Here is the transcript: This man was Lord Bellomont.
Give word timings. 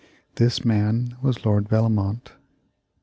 This 0.37 0.65
man 0.65 1.15
was 1.21 1.45
Lord 1.45 1.69
Bellomont. 1.69 2.31